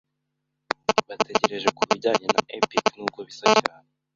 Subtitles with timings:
[1.07, 3.87] bategereje kubijyanye na epic Nubwo bisa cyane